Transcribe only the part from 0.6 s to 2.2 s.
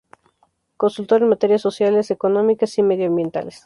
Consultor en materias sociales,